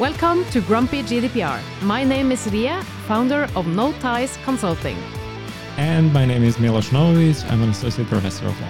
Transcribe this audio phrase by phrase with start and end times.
[0.00, 1.60] Welcome to Grumpy GDPR.
[1.82, 4.96] My name is Ria, founder of No Ties Consulting.
[5.76, 7.44] And my name is Milos Novović.
[7.52, 8.68] I'm an associate professor of law.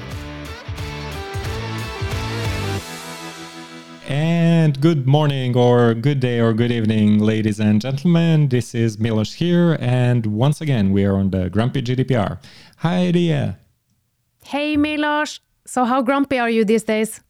[4.08, 8.48] And good morning, or good day, or good evening, ladies and gentlemen.
[8.48, 12.40] This is Milos here, and once again, we are on the Grumpy GDPR.
[12.78, 13.56] Hi, Ria.
[14.42, 15.38] Hey, Milos.
[15.64, 17.20] So, how grumpy are you these days?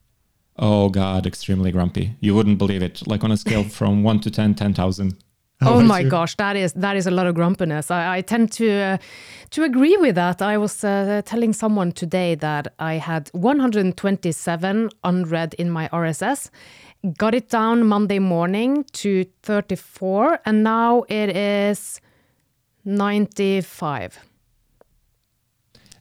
[0.62, 2.16] Oh, God, extremely grumpy.
[2.20, 3.06] You wouldn't believe it.
[3.06, 5.16] Like on a scale from 1 to 10, 10,000.
[5.62, 6.08] oh my you?
[6.10, 7.90] gosh, that is that is a lot of grumpiness.
[7.90, 8.98] I, I tend to uh,
[9.50, 10.40] to agree with that.
[10.40, 16.48] I was uh, telling someone today that I had 127 unread in my RSS,
[17.18, 22.00] got it down Monday morning to 34, and now it is
[22.86, 24.29] 95.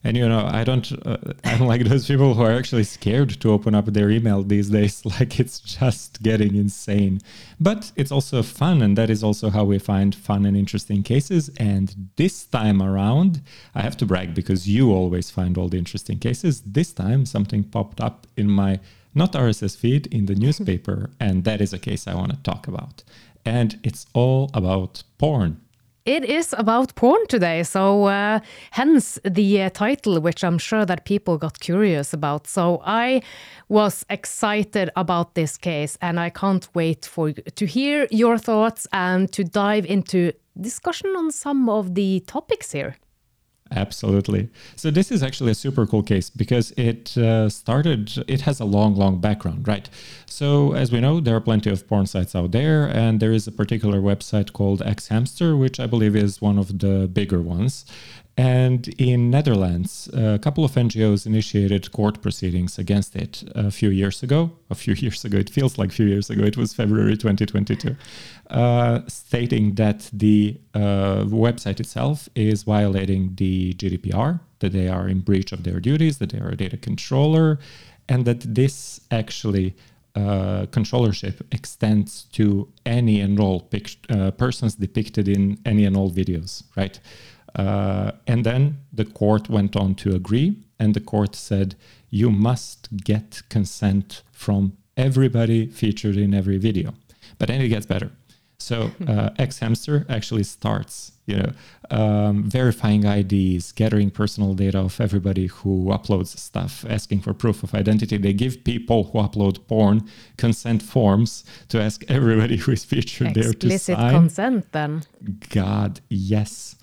[0.03, 3.51] And you know, I don't, uh, I'm like those people who are actually scared to
[3.51, 5.03] open up their email these days.
[5.19, 7.19] Like it's just getting insane.
[7.59, 11.49] But it's also fun, and that is also how we find fun and interesting cases.
[11.57, 13.41] And this time around,
[13.75, 16.61] I have to brag because you always find all the interesting cases.
[16.61, 18.79] This time, something popped up in my
[19.15, 22.67] not RSS feed in the newspaper, and that is a case I want to talk
[22.67, 23.03] about.
[23.43, 25.59] And it's all about porn
[26.09, 28.39] it is about porn today, so uh,
[28.71, 32.47] hence the uh, title, which I'm sure that people got curious about.
[32.47, 33.21] So I
[33.67, 39.31] was excited about this case, and I can't wait for to hear your thoughts and
[39.33, 42.95] to dive into discussion on some of the topics here.
[43.71, 44.49] Absolutely.
[44.75, 48.11] So this is actually a super cool case because it uh, started.
[48.27, 49.87] It has a long, long background, right?
[50.25, 53.47] So as we know, there are plenty of porn sites out there, and there is
[53.47, 57.85] a particular website called xHamster, which I believe is one of the bigger ones.
[58.37, 64.23] And in Netherlands, a couple of NGOs initiated court proceedings against it a few years
[64.23, 64.51] ago.
[64.69, 66.43] A few years ago, it feels like a few years ago.
[66.43, 67.95] It was February 2022,
[68.49, 75.19] uh, stating that the uh, website itself is violating the GDPR, that they are in
[75.19, 77.59] breach of their duties, that they are a data controller,
[78.07, 79.75] and that this actually
[80.15, 86.09] uh, controllership extends to any and all pic- uh, persons depicted in any and all
[86.09, 86.99] videos, right?
[87.55, 91.75] Uh, and then the court went on to agree, and the court said
[92.09, 96.93] you must get consent from everybody featured in every video.
[97.37, 98.11] But then it gets better.
[98.59, 101.51] So uh, xHamster actually starts, you know,
[101.91, 107.73] um, verifying IDs, gathering personal data of everybody who uploads stuff, asking for proof of
[107.73, 108.17] identity.
[108.17, 110.07] They give people who upload porn
[110.37, 113.95] consent forms to ask everybody who is featured Explicit there to sign.
[113.95, 115.03] Explicit consent, then.
[115.49, 116.75] God, yes.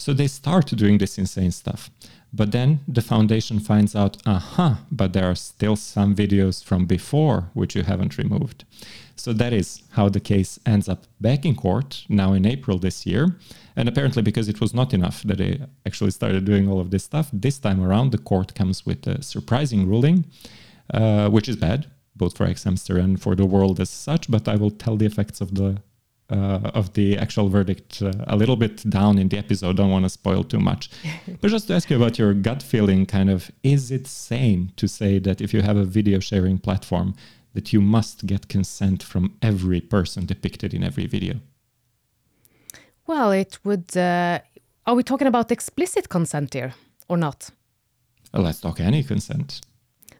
[0.00, 1.90] So they start doing this insane stuff.
[2.32, 7.50] But then the foundation finds out, aha, but there are still some videos from before
[7.52, 8.64] which you haven't removed.
[9.14, 13.04] So that is how the case ends up back in court now in April this
[13.04, 13.36] year.
[13.76, 17.04] And apparently, because it was not enough that they actually started doing all of this
[17.04, 20.24] stuff, this time around the court comes with a surprising ruling,
[20.94, 24.30] uh, which is bad, both for xHamster and for the world as such.
[24.30, 25.82] But I will tell the effects of the
[26.30, 29.76] uh, of the actual verdict uh, a little bit down in the episode.
[29.76, 30.90] Don't want to spoil too much.
[31.40, 34.86] but just to ask you about your gut feeling, kind of, is it sane to
[34.86, 37.14] say that if you have a video sharing platform,
[37.54, 41.40] that you must get consent from every person depicted in every video?
[43.06, 43.96] Well, it would.
[43.96, 44.38] Uh,
[44.86, 46.74] are we talking about explicit consent here
[47.08, 47.50] or not?
[48.32, 49.60] Well, let's talk any consent.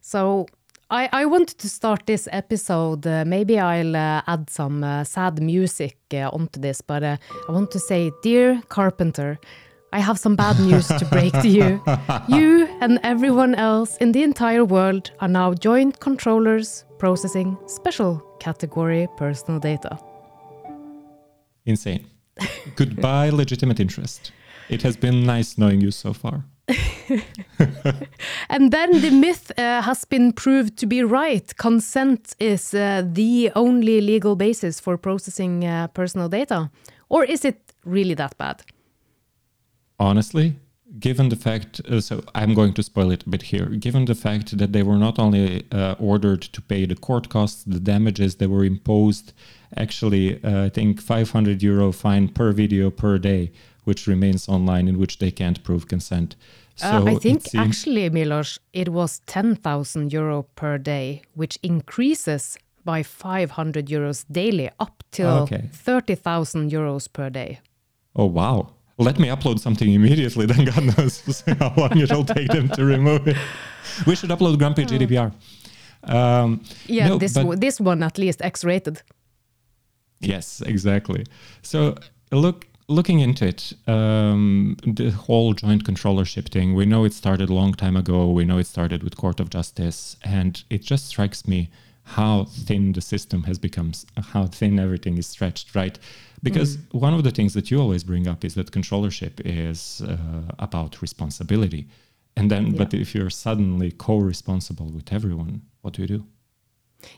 [0.01, 0.47] So
[0.93, 3.07] I, I wanted to start this episode.
[3.07, 7.17] Uh, maybe I'll uh, add some uh, sad music uh, onto this, but uh,
[7.49, 9.39] I want to say, dear Carpenter,
[9.93, 11.81] I have some bad news to break to you.
[12.29, 19.07] You and everyone else in the entire world are now joint controllers processing special category
[19.17, 19.97] personal data.
[21.67, 22.07] Insane.
[22.75, 24.33] Goodbye, legitimate interest.
[24.69, 26.45] It has been nice knowing you so far.
[28.49, 31.57] and then the myth uh, has been proved to be right.
[31.57, 36.71] Consent is uh, the only legal basis for processing uh, personal data.
[37.09, 38.63] Or is it really that bad?
[39.99, 40.57] Honestly,
[40.99, 44.15] given the fact, uh, so I'm going to spoil it a bit here, given the
[44.15, 48.37] fact that they were not only uh, ordered to pay the court costs, the damages,
[48.37, 49.33] they were imposed
[49.77, 53.53] actually, uh, I think, 500 euro fine per video per day,
[53.85, 56.37] which remains online in which they can't prove consent.
[56.83, 57.55] Uh, so uh, I think seems...
[57.55, 65.03] actually, Milos, it was 10,000 euro per day, which increases by 500 euros daily up
[65.11, 65.69] till okay.
[65.73, 67.61] 30,000 euros per day.
[68.17, 68.69] Oh, wow.
[68.99, 73.27] Let me upload something immediately, then God knows how long it'll take them to remove
[73.29, 73.37] it.
[74.07, 75.33] We should upload Grumpy GDPR.
[76.05, 79.03] Um, yeah, no, this, this one at least X rated.
[80.21, 81.25] Yes, exactly.
[81.63, 81.97] So
[82.31, 86.75] look, looking into it, um, the whole joint controllership thing.
[86.75, 88.31] We know it started a long time ago.
[88.31, 91.71] We know it started with Court of Justice, and it just strikes me
[92.03, 93.93] how thin the system has become,
[94.33, 95.97] how thin everything is stretched, right?
[96.43, 97.01] Because mm.
[97.01, 100.17] one of the things that you always bring up is that controllership is uh,
[100.59, 101.87] about responsibility.
[102.37, 102.79] And then, yeah.
[102.79, 106.25] but if you're suddenly co responsible with everyone, what do you do?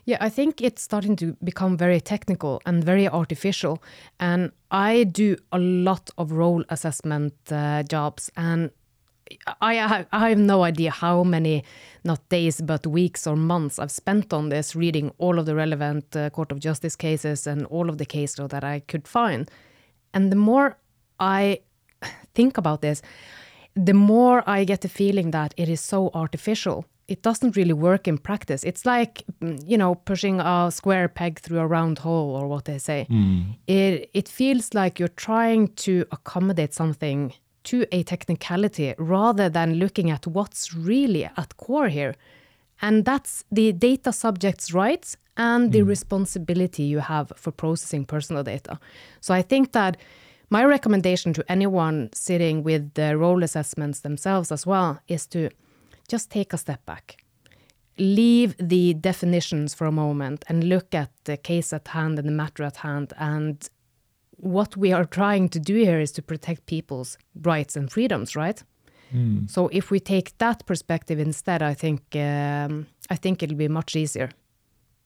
[0.05, 3.81] Yeah, I think it's starting to become very technical and very artificial.
[4.19, 8.71] And I do a lot of role assessment uh, jobs, and
[9.61, 11.63] I, I, have no idea how many,
[12.03, 16.15] not days, but weeks or months I've spent on this, reading all of the relevant
[16.15, 19.49] uh, Court of Justice cases and all of the cases that I could find.
[20.13, 20.77] And the more
[21.19, 21.61] I
[22.35, 23.01] think about this,
[23.75, 26.85] the more I get the feeling that it is so artificial.
[27.07, 28.63] It doesn't really work in practice.
[28.63, 32.65] It's like, mm, you know, pushing a square peg through a round hole, or what
[32.65, 33.07] they say.
[33.09, 33.57] Mm.
[33.67, 37.33] It, it feels like you're trying to accommodate something
[37.65, 42.15] to a technicality rather than looking at what's really at core here.
[42.81, 45.87] And that's the data subject's rights and the mm.
[45.87, 48.79] responsibility you have for processing personal data.
[49.21, 49.97] So I think that
[50.49, 55.49] my recommendation to anyone sitting with the role assessments themselves as well is to
[56.07, 57.17] just take a step back.
[57.97, 62.31] Leave the definitions for a moment and look at the case at hand and the
[62.31, 63.69] matter at hand and
[64.37, 68.61] what we are trying to do here is to protect people's rights and freedoms, right?
[69.13, 69.49] Mm.
[69.49, 73.95] So if we take that perspective instead, I think um, I think it'll be much
[73.95, 74.29] easier.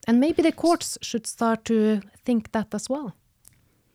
[0.08, 3.14] And maybe the courts should start to think that as well.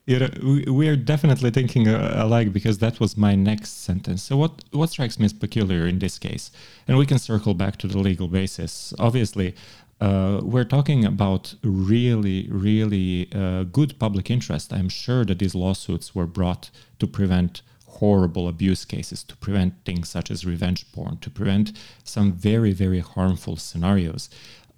[0.05, 0.29] Yeah,
[0.69, 4.21] we are definitely thinking uh, alike because that was my next sentence.
[4.25, 6.51] So what what strikes me as peculiar in this case,
[6.89, 8.93] and we can circle back to the legal basis.
[8.99, 9.55] Obviously,
[10.01, 14.73] uh, we're talking about really, really uh, good public interest.
[14.73, 20.09] I'm sure that these lawsuits were brought to prevent horrible abuse cases, to prevent things
[20.09, 21.73] such as revenge porn, to prevent
[22.03, 24.29] some very, very harmful scenarios.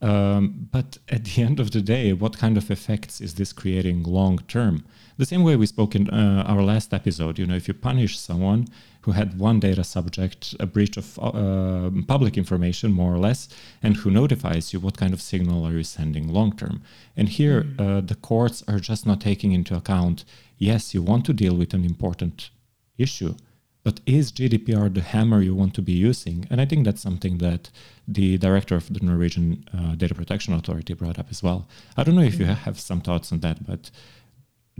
[0.03, 4.03] Um, but at the end of the day, what kind of effects is this creating
[4.03, 4.85] long term?
[5.17, 8.19] The same way we spoke in uh, our last episode, you know, if you punish
[8.19, 8.67] someone
[9.03, 13.49] who had one data subject, a breach of uh, public information, more or less,
[13.83, 16.83] and who notifies you, what kind of signal are you sending long term?
[17.17, 17.81] And here, mm.
[17.81, 20.25] uh, the courts are just not taking into account
[20.59, 22.51] yes, you want to deal with an important
[22.97, 23.35] issue,
[23.85, 26.47] but is GDPR the hammer you want to be using?
[26.51, 27.71] And I think that's something that
[28.09, 31.69] the director of the Norwegian uh, Data Protection Authority brought up as well.
[31.97, 33.91] I don't know if you have some thoughts on that, but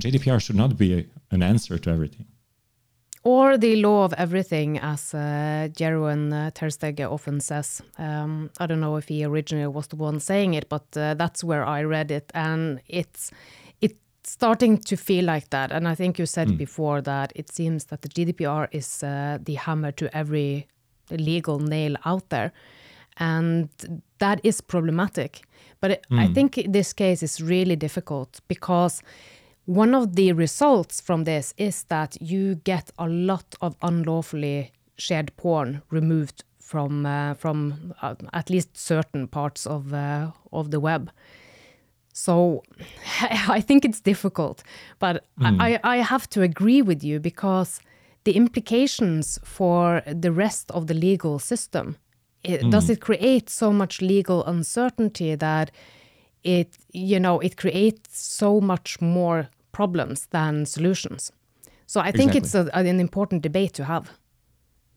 [0.01, 2.27] GDPR should not be a, an answer to everything.
[3.23, 7.81] Or the law of everything, as uh, Jeroen uh, Terstegge often says.
[7.97, 11.43] Um, I don't know if he originally was the one saying it, but uh, that's
[11.43, 13.31] where I read it, and it's it's
[14.27, 15.73] starting to feel like that.
[15.73, 16.57] And I think you said mm.
[16.57, 20.67] before that it seems that the GDPR is uh, the hammer to every
[21.11, 22.53] legal nail out there,
[23.19, 23.69] and
[24.19, 25.43] that is problematic.
[25.81, 26.19] But it, mm.
[26.19, 29.03] I think this case is really difficult because
[29.67, 35.35] one of the results from this is that you get a lot of unlawfully shared
[35.37, 41.11] porn removed from uh, from uh, at least certain parts of uh, of the web.
[42.15, 42.63] So
[43.21, 44.63] I think it's difficult,
[44.99, 45.61] but mm.
[45.61, 47.81] I, I have to agree with you because
[48.23, 51.97] the implications for the rest of the legal system
[52.45, 52.71] it, mm.
[52.71, 55.71] does it create so much legal uncertainty that
[56.45, 61.33] it you know it creates so much more problems than solutions.
[61.87, 62.71] So I think exactly.
[62.71, 64.11] it's a, an important debate to have.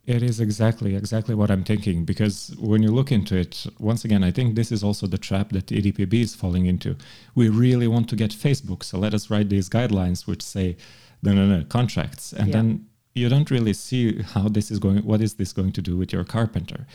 [0.07, 4.23] It is exactly exactly what I'm thinking because when you look into it, once again,
[4.23, 6.95] I think this is also the trap that EDPB is falling into.
[7.35, 10.77] We really want to get Facebook, so let us write these guidelines which say
[11.21, 12.53] no, no, no, contracts, and yeah.
[12.53, 12.85] then
[13.17, 16.13] you don't really see how this is going what is this going to do with
[16.13, 16.85] your carpenter.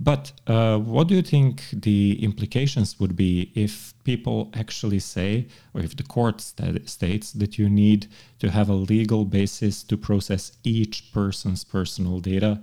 [0.00, 5.80] But uh, what do you think the implications would be if people actually say or
[5.80, 8.06] if the court st- states that you need
[8.38, 12.60] to have a legal basis to process each person's personal data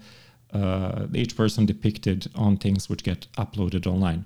[0.51, 4.25] uh, each person depicted on things which get uploaded online?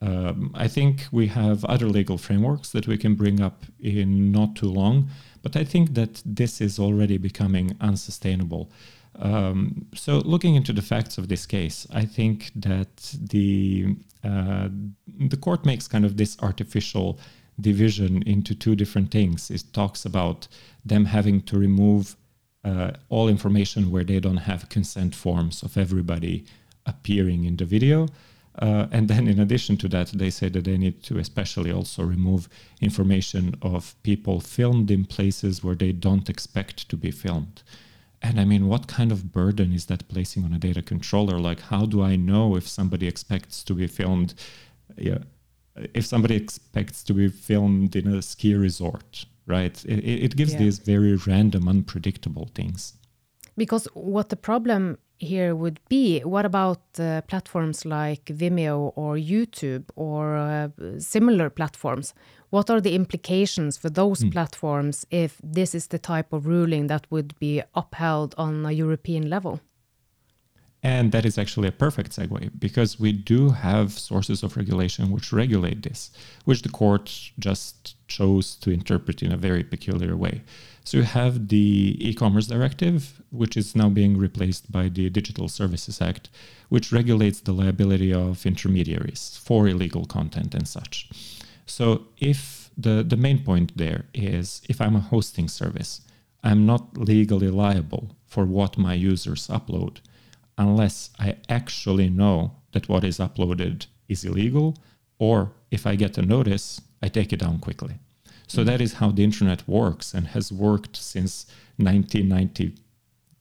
[0.00, 4.54] Um, I think we have other legal frameworks that we can bring up in not
[4.54, 5.08] too long,
[5.46, 8.68] but I think that this is already becoming unsustainable.
[9.20, 14.68] Um, so, looking into the facts of this case, I think that the uh,
[15.32, 17.20] the court makes kind of this artificial
[17.60, 19.48] division into two different things.
[19.52, 20.48] It talks about
[20.84, 22.16] them having to remove
[22.64, 26.44] uh, all information where they don't have consent forms of everybody
[26.86, 28.08] appearing in the video,
[28.58, 32.02] Uh, and then, in addition to that, they say that they need to especially also
[32.02, 32.48] remove
[32.80, 37.62] information of people filmed in places where they don't expect to be filmed.
[38.22, 41.38] And I mean, what kind of burden is that placing on a data controller?
[41.38, 44.32] Like, how do I know if somebody expects to be filmed?
[44.96, 45.18] Yeah,
[45.92, 49.84] if somebody expects to be filmed in a ski resort, right?
[49.84, 50.60] It, it gives Yeah.
[50.60, 52.94] these very random, unpredictable things.
[53.56, 59.84] Because what the problem here would be, what about uh, platforms like Vimeo or YouTube
[59.96, 62.12] or uh, similar platforms?
[62.50, 67.06] What are the implications for those platforms if this is the type of ruling that
[67.10, 69.60] would be upheld on a European level?
[70.82, 75.32] And that is actually a perfect segue because we do have sources of regulation which
[75.32, 76.12] regulate this,
[76.44, 80.42] which the court just chose to interpret in a very peculiar way.
[80.86, 85.48] So you have the e commerce directive, which is now being replaced by the Digital
[85.48, 86.30] Services Act,
[86.68, 91.10] which regulates the liability of intermediaries for illegal content and such.
[91.66, 96.02] So if the, the main point there is if I'm a hosting service,
[96.44, 99.96] I'm not legally liable for what my users upload
[100.56, 104.78] unless I actually know that what is uploaded is illegal,
[105.18, 107.98] or if I get a notice, I take it down quickly.
[108.46, 112.74] So that is how the internet works and has worked since 1990,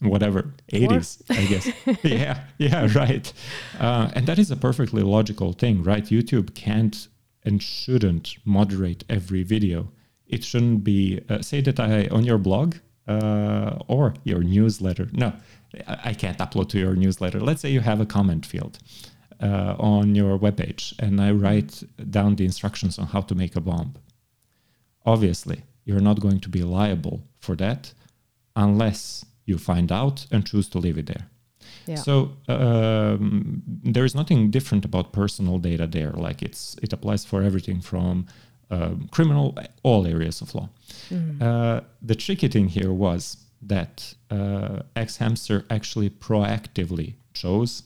[0.01, 1.69] whatever, 80s, I guess.
[2.03, 3.31] yeah, yeah, right.
[3.79, 6.05] Uh, and that is a perfectly logical thing, right?
[6.05, 7.07] YouTube can't
[7.43, 9.91] and shouldn't moderate every video.
[10.27, 12.75] It shouldn't be, uh, say that I, on your blog,
[13.07, 15.07] uh, or your newsletter.
[15.13, 15.33] No,
[15.87, 17.39] I I can't upload to your newsletter.
[17.39, 18.79] Let's say you have a comment field
[19.41, 23.61] uh, on your webpage, and I write down the instructions on how to make a
[23.61, 23.95] bomb.
[25.05, 27.93] Obviously, you're not going to be liable for that
[28.55, 31.27] unless you find out and choose to leave it there.
[31.85, 31.95] Yeah.
[31.95, 36.11] So um, there is nothing different about personal data there.
[36.11, 38.27] Like it's it applies for everything from
[38.71, 40.69] um, criminal, all areas of law.
[41.41, 47.83] Uh, the tricky thing here was that uh, Xhamster actually proactively chose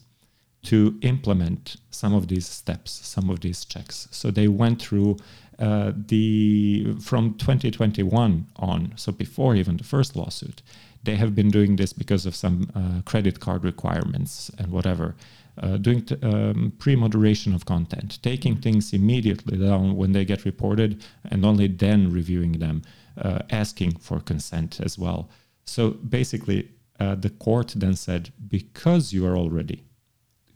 [0.63, 4.07] to implement some of these steps, some of these checks.
[4.11, 5.17] So they went through
[5.59, 10.61] uh, the from 2021 on, so before even the first lawsuit,
[11.03, 15.15] they have been doing this because of some uh, credit card requirements and whatever.
[15.61, 21.03] Uh, doing t- um, pre-moderation of content, taking things immediately down when they get reported,
[21.29, 22.81] and only then reviewing them,
[23.17, 25.29] uh, asking for consent as well.
[25.65, 29.83] So basically, uh, the court then said, because you are already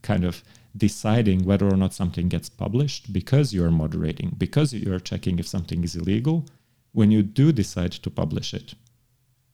[0.01, 0.41] kind of
[0.75, 5.39] deciding whether or not something gets published, because you are moderating, because you are checking
[5.39, 6.45] if something is illegal,
[6.93, 8.73] when you do decide to publish it,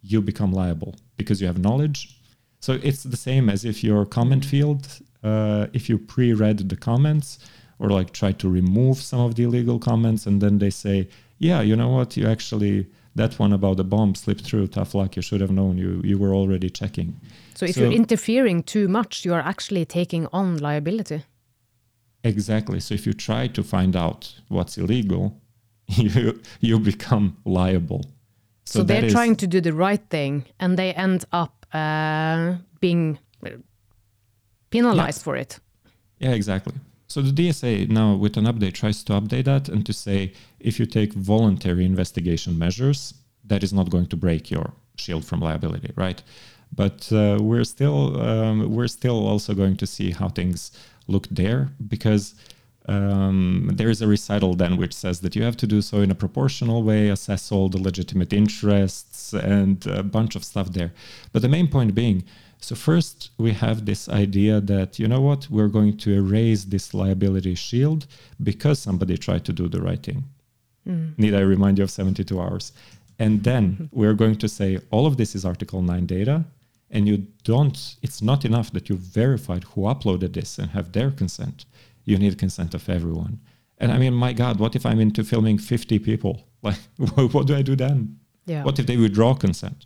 [0.01, 2.21] you become liable because you have knowledge.
[2.61, 4.88] So it's the same as if your comment field,
[5.23, 7.39] uh, if you pre-read the comments
[7.79, 11.07] or like try to remove some of the illegal comments, and then they say,
[11.38, 12.17] "Yeah, you know what?
[12.17, 12.88] You actually
[13.19, 14.67] that one about the bomb slipped through.
[14.67, 15.15] Tough luck.
[15.15, 15.77] You should have known.
[15.77, 17.09] You you were already checking."
[17.55, 21.19] So if So- you're interfering too much, you are actually taking on liability.
[22.23, 22.79] Exactly.
[22.79, 25.33] So if you try to find out what's illegal,
[25.88, 28.01] you you become liable.
[28.65, 32.55] So, that they're is- trying to do the right thing, and they end up uh,
[32.79, 33.49] being uh,
[34.69, 35.59] penalized for it.
[36.19, 36.73] Yeah, exactly.
[37.09, 40.79] So the DSA now with an update tries to update that and to say if
[40.79, 45.91] you take voluntary investigation measures, that is not going to break your shield from liability,
[45.95, 46.21] right?
[46.71, 50.71] But uh, we're still um, we're still also going to see how things
[51.07, 52.35] look there because
[52.85, 56.11] um, there is a recital then which says that you have to do so in
[56.11, 60.91] a proportional way, assess all the legitimate interests, and a bunch of stuff there.
[61.31, 62.23] But the main point being,
[62.61, 66.93] so first we have this idea that you know what, we're going to erase this
[66.93, 68.05] liability shield
[68.43, 70.25] because somebody tried to do the right thing.
[70.87, 71.17] Mm.
[71.17, 72.73] Need I remind you of 72 hours?
[73.17, 76.45] And then we're going to say all of this is Article 9 data,
[76.91, 81.11] and you don't, it's not enough that you verified who uploaded this and have their
[81.11, 81.65] consent.
[82.03, 83.39] You need consent of everyone.
[83.77, 86.43] And I mean, my God, what if I'm into filming 50 people?
[86.61, 86.75] Like,
[87.31, 88.19] what do I do then?
[88.45, 88.65] Yeah.
[88.65, 89.85] What if they withdraw consent?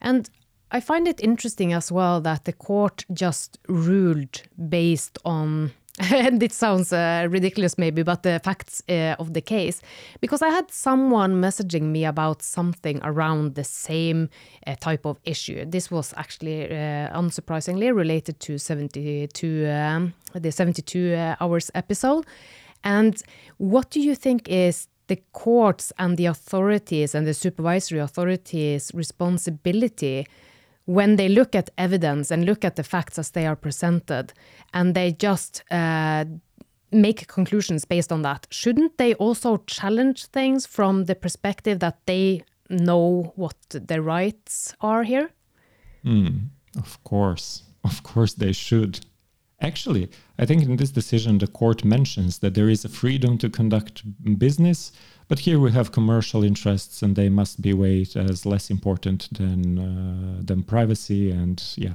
[0.00, 0.30] And
[0.74, 6.52] I find it interesting as well that the court just ruled based on, and it
[6.52, 9.82] sounds uh, ridiculous maybe, but the facts uh, of the case.
[10.22, 14.30] Because I had someone messaging me about something around the same
[14.66, 15.66] uh, type of issue.
[15.66, 22.24] This was actually, uh, unsurprisingly, related to 72, um, the 72 uh, hours episode.
[22.82, 23.22] And
[23.58, 30.26] what do you think is the courts and the authorities and the supervisory authorities' responsibility
[30.84, 34.32] when they look at evidence and look at the facts as they are presented,
[34.74, 36.24] and they just uh,
[36.90, 42.42] make conclusions based on that, shouldn't they also challenge things from the perspective that they
[42.68, 45.30] know what their rights are here?
[46.04, 47.64] Mm, of course.
[47.84, 49.00] Of course they should.
[49.60, 53.48] Actually, I think in this decision, the court mentions that there is a freedom to
[53.48, 54.02] conduct
[54.38, 54.92] business,
[55.28, 59.78] but here we have commercial interests and they must be weighed as less important than,
[59.78, 61.94] uh, than privacy and yeah.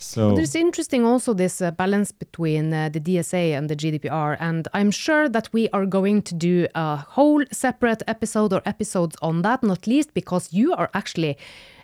[0.00, 4.68] So there's interesting also this uh, balance between uh, the DSA and the GDPR, and
[4.72, 9.42] I'm sure that we are going to do a whole separate episode or episodes on
[9.42, 11.36] that, not least because you are actually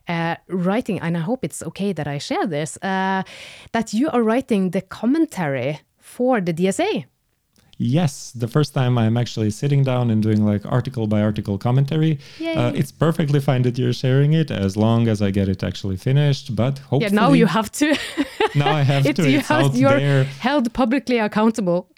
[0.06, 3.24] uh, writing, and I hope it's okay that I share this, uh,
[3.72, 7.06] that you are writing the commentary for the DSA.
[7.78, 12.18] Yes, the first time I'm actually sitting down and doing like article by article commentary.
[12.40, 15.96] Uh, it's perfectly fine that you're sharing it as long as I get it actually
[15.96, 16.54] finished.
[16.54, 17.96] But hopefully, yeah, now you have to.
[18.54, 19.30] now I have to.
[19.30, 20.24] You it's have, out you're there.
[20.24, 21.88] held publicly accountable.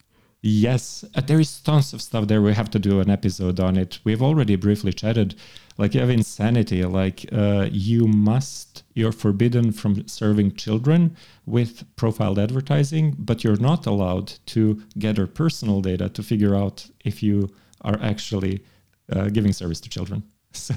[0.48, 2.40] Yes, uh, there is tons of stuff there.
[2.40, 3.98] We have to do an episode on it.
[4.04, 5.34] We've already briefly chatted.
[5.76, 6.84] Like you have insanity.
[6.84, 13.86] Like uh, you must you're forbidden from serving children with profiled advertising but you're not
[13.86, 18.64] allowed to gather personal data to figure out if you are actually
[19.12, 20.22] uh, giving service to children.
[20.52, 20.74] So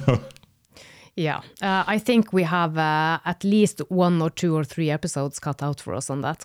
[1.16, 1.40] yeah.
[1.62, 5.62] Uh, i think we have uh, at least one or two or three episodes cut
[5.62, 6.44] out for us on that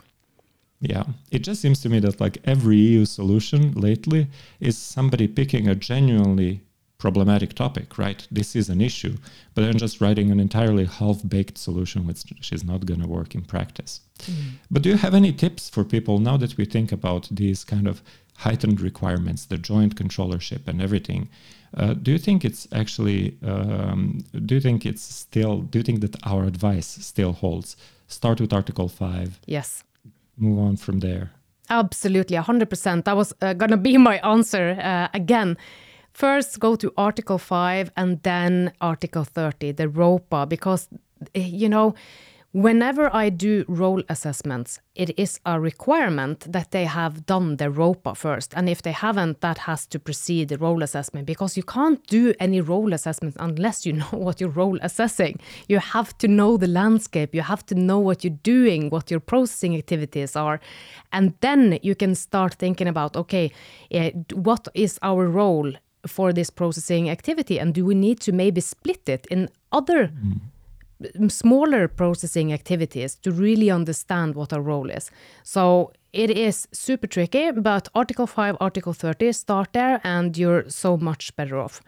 [0.90, 4.28] yeah, it just seems to me that like every EU solution lately
[4.60, 6.62] is somebody picking a genuinely
[6.98, 8.28] problematic topic, right?
[8.32, 9.16] This is an issue,
[9.54, 13.36] but then just writing an entirely half baked solution, which is not going to work
[13.36, 14.02] in practice.
[14.24, 14.52] Mm.
[14.72, 17.88] But do you have any tips for people now that we think about these kind
[17.88, 18.02] of
[18.38, 21.30] heightened requirements, the joint controllership and everything?
[21.76, 26.00] Uh, do you think it's actually, um, do you think it's still, do you think
[26.02, 27.76] that our advice still holds?
[28.08, 29.40] Start with Article 5.
[29.46, 29.84] Yes.
[30.38, 31.32] Move on from there.
[31.70, 33.06] Absolutely, 100%.
[33.06, 35.58] That was uh, going to be my answer uh, again
[36.16, 40.88] first go to Article 5 and then Article 30, the ROPA, because,
[41.36, 41.94] eh, you know,
[42.56, 48.16] whenever I do role assessments, it is a requirement that they have done the ROPA
[48.16, 48.54] first.
[48.56, 52.34] And if they haven't, that has to precede the role assessment because you can't do
[52.40, 55.38] any role assessment unless you know what you're role assessing.
[55.68, 59.20] You have to know the landscape, you have to know what you're doing, what your
[59.20, 60.62] processing activities are.
[61.12, 63.52] And then you can start thinking about okay,
[63.94, 65.74] uh, what is our role
[66.08, 67.60] for this processing activity?
[67.60, 70.40] And do we need to maybe split it in other mm.
[71.28, 75.12] Smaller processing activities to really understand what our role is?
[75.44, 80.98] So it is super tricky, but Article 5, Article 30 start there, and you're so
[80.98, 81.82] much better off.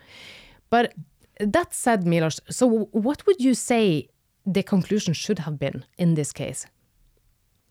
[0.70, 0.93] But
[1.39, 4.10] that said, Milos, so what would you say
[4.46, 6.65] the conclusion should have been in this case?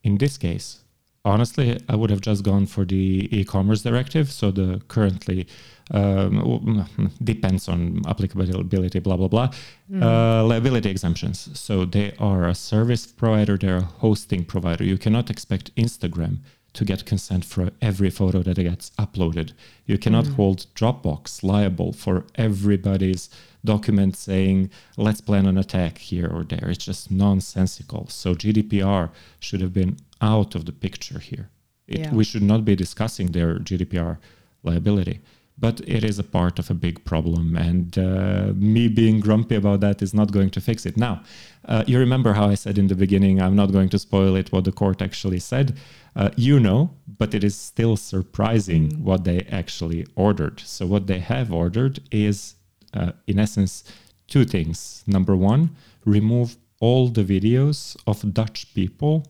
[0.03, 0.85] In this case,
[1.27, 4.31] honestly, I would have just gone for the e-commerce directive.
[4.31, 5.47] So the currently
[5.91, 6.87] um,
[7.25, 9.51] depends on applicability, blah blah blah.
[9.91, 10.03] Mm.
[10.03, 11.51] Uh, liability exemptions.
[11.59, 14.85] So they are a service provider, they're a hosting provider.
[14.85, 16.39] You cannot expect Instagram
[16.75, 19.53] to get consent for every photo that gets uploaded.
[19.87, 20.35] You cannot mm.
[20.35, 23.31] hold Dropbox liable for everybody's
[23.65, 26.69] document saying, let's plan an attack here or there.
[26.69, 28.09] It's just nonsensical.
[28.09, 29.11] So GDPR
[29.41, 31.51] should have been out of the picture here.
[31.87, 32.13] It, yeah.
[32.13, 34.19] We should not be discussing their GDPR
[34.63, 35.21] liability.
[35.59, 39.81] But it is a part of a big problem, and uh, me being grumpy about
[39.81, 40.99] that is not going to fix it.
[40.99, 41.23] Now,
[41.65, 44.53] uh, you remember how I said in the beginning, I'm not going to spoil it
[44.53, 45.79] what the court actually said.
[46.15, 48.99] Uh, you know, but it is still surprising mm.
[49.01, 50.61] what they actually ordered.
[50.61, 52.57] So, what they have ordered is,
[52.93, 53.83] uh, in essence,
[54.29, 55.05] two things.
[55.07, 55.71] Number one,
[56.05, 59.27] remove all the videos of Dutch people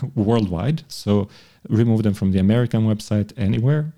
[0.14, 0.82] worldwide.
[0.88, 1.28] So
[1.68, 3.92] remove them from the American website anywhere.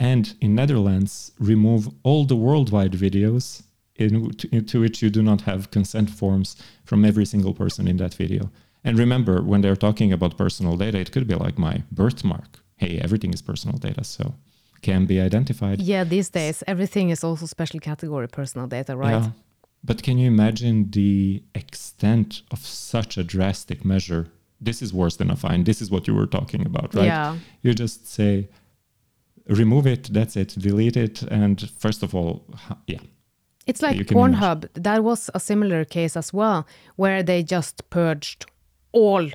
[0.00, 3.62] And in Netherlands, remove all the worldwide videos
[3.96, 8.14] in, into which you do not have consent forms from every single person in that
[8.14, 8.50] video.
[8.82, 12.60] And remember, when they're talking about personal data, it could be like my birthmark.
[12.76, 14.34] Hey, everything is personal data, so
[14.82, 15.80] can be identified.
[15.80, 19.22] Yeah, these days everything is also special category personal data, right?
[19.22, 19.30] Yeah.
[19.82, 24.28] But can you imagine the extent of such a drastic measure
[24.60, 25.64] this is worse than a fine.
[25.64, 27.06] This is what you were talking about, right?
[27.06, 27.36] Yeah.
[27.62, 28.48] You just say,
[29.48, 31.22] remove it, that's it, delete it.
[31.22, 32.44] And first of all,
[32.86, 33.00] yeah.
[33.66, 34.68] It's like Pornhub.
[34.74, 38.46] That was a similar case as well, where they just purged
[38.92, 39.28] all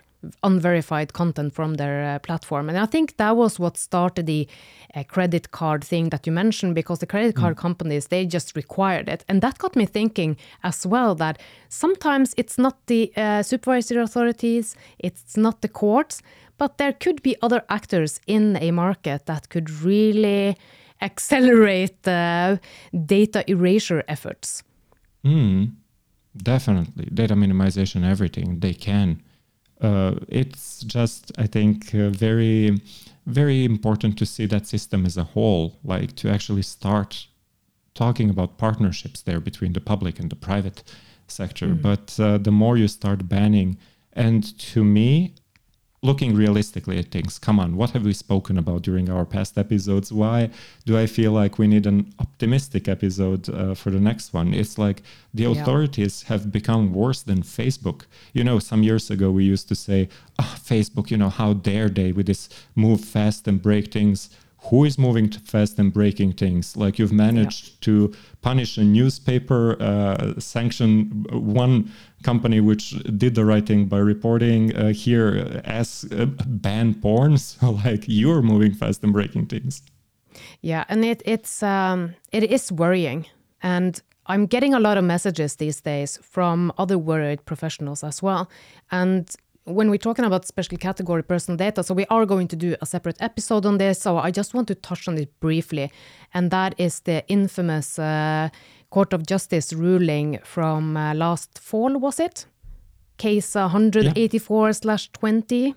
[0.43, 2.69] unverified content from their uh, platform.
[2.69, 4.47] And I think that was what started the
[4.93, 7.59] uh, credit card thing that you mentioned, because the credit card mm.
[7.59, 9.23] companies, they just required it.
[9.29, 14.75] And that got me thinking as well that sometimes it's not the uh, supervisory authorities,
[14.97, 16.21] it's not the courts,
[16.57, 20.57] but there could be other actors in a market that could really
[21.01, 22.59] accelerate the
[23.05, 24.63] data erasure efforts.
[25.23, 25.75] Mm,
[26.35, 27.05] definitely.
[27.13, 29.21] Data minimization, everything they can
[29.81, 32.81] uh, it's just I think uh, very
[33.25, 37.27] very important to see that system as a whole, like to actually start
[37.93, 40.83] talking about partnerships there between the public and the private
[41.27, 41.67] sector.
[41.67, 41.81] Mm.
[41.81, 43.77] But uh, the more you start banning,
[44.13, 45.35] and to me,
[46.01, 47.37] looking realistically at things.
[47.37, 50.11] Come on what have we spoken about during our past episodes?
[50.11, 50.49] Why
[50.85, 54.53] do i feel like we need an optimistic episode uh, for the next one?
[54.53, 55.01] It's like
[55.33, 56.29] the authorities yeah.
[56.29, 58.03] have become worse than facebook.
[58.33, 60.09] You know some years ago we used to say
[60.39, 64.29] oh, facebook you know how dare they with this move fast and break things.
[64.69, 66.75] Who is moving fast and breaking things?
[66.75, 67.75] Like you've managed yeah.
[67.81, 71.91] to punish a newspaper uh, sanction one
[72.23, 77.37] company which did the right thing by reporting uh, here as uh, ban porn.
[77.37, 79.81] So like you're moving fast and breaking things.
[80.61, 83.25] Yeah and it it's um it is worrying.
[83.61, 88.49] And i'm getting a lot of messages these days from other worried professionals as well.
[88.91, 89.35] And
[89.69, 92.85] when we're talking about special category personal data, so we are going to do a
[92.85, 94.01] separate episode on this.
[94.01, 95.91] So I just want to touch on it briefly,
[96.33, 98.49] and that is the infamous uh,
[98.89, 102.45] Court of Justice ruling from uh, last fall, was it?
[103.17, 105.75] Case 184 slash 20.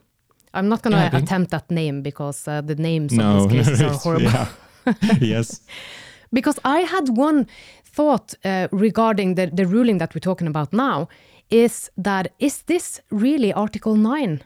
[0.55, 3.67] I'm not going to yeah, attempt that name because uh, the names no, of these
[3.69, 4.25] cases are horrible.
[4.25, 4.49] Yeah.
[5.21, 5.61] yes.
[6.33, 7.47] because I had one
[7.85, 11.09] thought uh, regarding the, the ruling that we're talking about now
[11.51, 14.43] is that is this really Article 9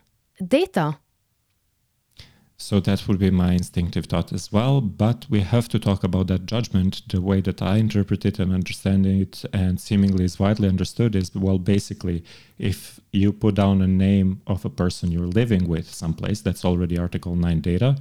[0.47, 0.99] data?
[2.59, 4.81] So that would be my instinctive thought as well.
[4.81, 7.03] But we have to talk about that judgment.
[7.09, 11.35] The way that I interpret it and understand it, and seemingly is widely understood, is
[11.35, 12.25] well, basically,
[12.59, 16.99] if you put down a name of a person you're living with someplace, that's already
[16.99, 17.97] Article 9 data.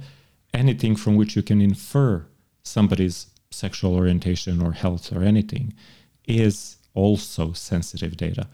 [0.54, 2.26] Anything from which you can infer
[2.62, 5.74] somebody's sexual orientation or health or anything
[6.26, 8.48] is also sensitive data.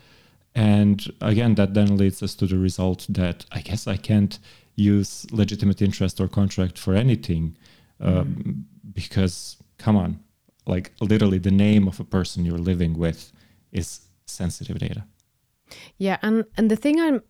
[0.55, 4.39] And again, that then leads us to the result that I guess I can't
[4.75, 7.57] use legitimate interest or contract for anything
[8.01, 8.95] um, mm.
[8.95, 10.21] because, come on,
[10.67, 13.33] like literally the name of a person you're living with
[13.73, 15.05] is sensitive data.
[15.99, 17.23] Yeah, and and the thing I'm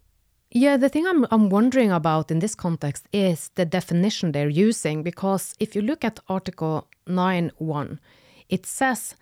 [0.50, 5.02] yeah, the thing I'm I'm wondering about in this context is the definition they're using
[5.02, 7.98] because if you look at Article 9.1,
[8.48, 9.16] it says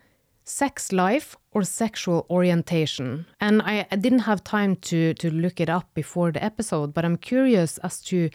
[0.50, 3.26] sex life or sexual orientation.
[3.40, 7.04] And I, I, didn't have time to, to look it up before the episode, but
[7.04, 8.30] I'm curious as to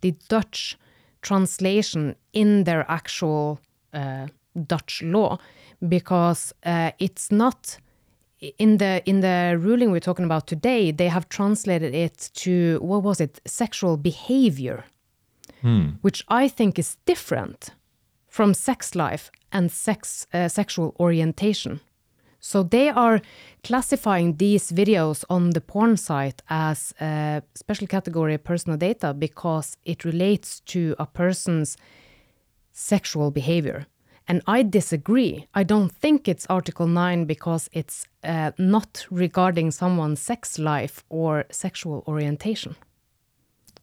[0.00, 0.78] the Dutch
[1.22, 3.60] translation in their actual
[3.92, 4.26] uh,
[4.66, 5.38] Dutch law,
[5.88, 7.78] because uh, it's not
[8.58, 10.92] in the in the ruling we're talking about today.
[10.92, 13.40] They have translated it to what was it?
[13.46, 14.84] Sexual behavior,
[15.62, 15.88] hmm.
[16.02, 17.70] which I think is different
[18.36, 21.80] from sex life and sex uh, sexual orientation.
[22.38, 23.20] So they are
[23.64, 29.78] classifying these videos on the porn site as a special category of personal data because
[29.84, 31.78] it relates to a person's
[32.72, 33.86] sexual behavior.
[34.28, 35.46] And I disagree.
[35.54, 41.46] I don't think it's Article 9 because it's uh, not regarding someone's sex life or
[41.50, 42.76] sexual orientation.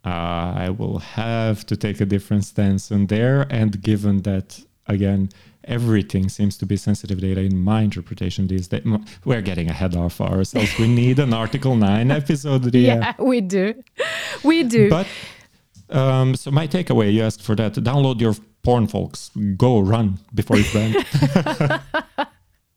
[0.05, 3.47] Uh, I will have to take a different stance on there.
[3.49, 5.29] And given that, again,
[5.63, 8.83] everything seems to be sensitive data in my interpretation these days.
[9.23, 10.77] We're getting ahead of ourselves.
[10.77, 12.73] we need an Article 9 episode.
[12.75, 13.73] Yeah, we do.
[14.43, 14.89] We do.
[14.89, 15.07] But
[15.89, 17.73] um, so my takeaway, you asked for that.
[17.73, 19.29] Download your porn, folks.
[19.57, 20.95] Go run before it's banned.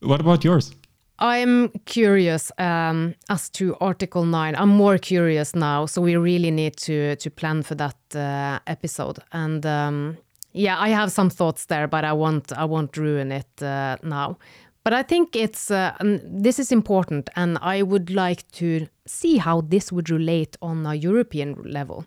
[0.01, 0.73] what about yours?
[1.19, 4.55] I'm curious um, as to Article 9.
[4.55, 9.19] I'm more curious now, so we really need to to plan for that uh, episode.
[9.33, 10.19] And um,
[10.53, 14.37] yeah, I have some thoughts there, but I won't I won't ruin it uh, now.
[14.85, 19.63] But I think it's uh, this is important, and I would like to see how
[19.63, 22.05] this would relate on a European level.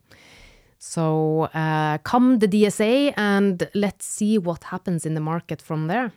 [0.78, 6.14] So uh, come the DSA, and let's see what happens in the market from there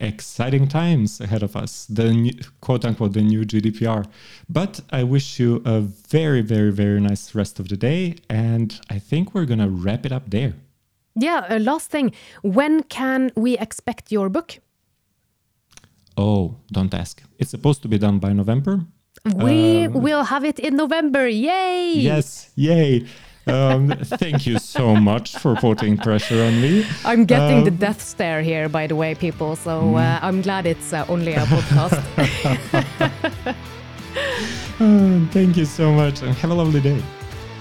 [0.00, 4.04] exciting times ahead of us, the new, quote unquote the new GDPR.
[4.48, 8.16] But I wish you a very, very, very nice rest of the day.
[8.28, 10.54] And I think we're going to wrap it up there.
[11.14, 12.12] Yeah, uh, last thing.
[12.42, 14.58] When can we expect your book?
[16.16, 17.22] Oh, don't ask.
[17.38, 18.80] It's supposed to be done by November.
[19.34, 21.28] We Um, will have it in November.
[21.28, 21.94] Yay!
[21.96, 23.04] Yes, yay.
[23.48, 26.84] Um, thank you so much for putting pressure on me.
[27.04, 29.56] I'm getting the Um, death stare here, by the way, people.
[29.56, 32.02] So uh, I'm glad it's uh, only a podcast.
[34.80, 37.00] Uh, thank you so much and have a lovely day.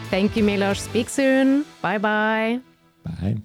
[0.09, 0.79] Thank you, Milos.
[0.79, 1.65] Speak soon.
[1.81, 2.59] Bye bye.
[3.03, 3.37] Bye.